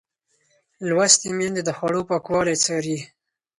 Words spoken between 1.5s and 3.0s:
د خوړو پاکوالی څاري.